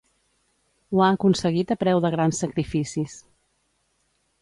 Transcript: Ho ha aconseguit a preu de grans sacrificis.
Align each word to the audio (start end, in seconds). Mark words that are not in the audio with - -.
Ho 0.95 1.03
ha 1.03 1.09
aconseguit 1.17 1.75
a 1.77 1.79
preu 1.83 2.03
de 2.07 2.13
grans 2.17 2.43
sacrificis. 2.47 3.19